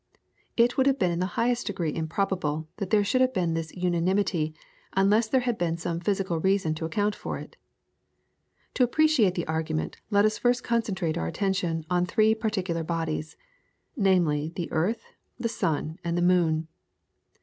[0.57, 3.71] It would have been in the highest degree improbable that there should have been this
[3.75, 4.55] unanimity
[4.93, 7.55] unless there had been some physical reason to account for it.
[8.73, 13.37] To appreciate the argument let us first concentrate our attention on three particular bodies,
[13.95, 15.05] namely the earth,
[15.39, 16.67] the sun, and the moon.